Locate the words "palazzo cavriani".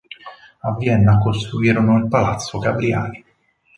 2.07-3.23